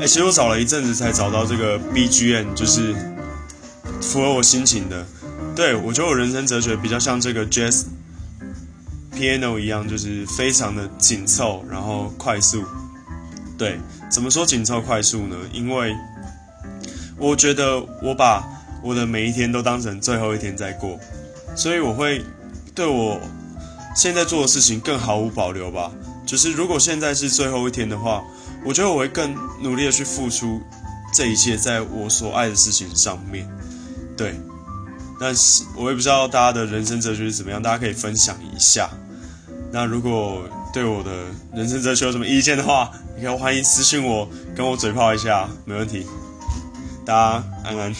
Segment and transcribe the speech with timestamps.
[0.00, 2.94] 哎，其实我找了一阵子才找到这个 BGM，就是
[4.02, 5.06] 符合我心情的。
[5.54, 7.84] 对我觉得我人生哲学比较像这个 Jazz
[9.14, 12.64] Piano 一样，就是非常的紧凑，然后快速。
[13.56, 13.78] 对，
[14.10, 15.36] 怎么说紧凑快速呢？
[15.52, 15.94] 因为
[17.16, 18.42] 我觉得我把
[18.82, 20.98] 我的每一天都当成最后一天在过，
[21.54, 22.22] 所以我会
[22.74, 23.20] 对我
[23.94, 25.92] 现在做的事情更毫无保留吧。
[26.26, 28.24] 就是如果现在是最后一天的话，
[28.64, 30.60] 我觉得我会更努力的去付出
[31.12, 33.48] 这一切，在我所爱的事情上面。
[34.16, 34.34] 对，
[35.20, 38.88] 但是我也不知道大家的人生哲学是怎么样，大家可以分享一下。
[39.70, 41.10] 那如果对我的
[41.52, 46.06] 人生哲学有什么意见的话，你可以欢迎私信我，跟我嘴炮一下，没问题。
[47.04, 47.94] 大家安安。